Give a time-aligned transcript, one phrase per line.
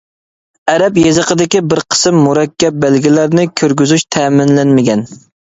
[0.71, 5.07] ئەرەب يېزىقىدىكى بىر قىسىم مۇرەككەپ بەلگىلەرنى كىرگۈزۈش تەمىنلەنمىگەن.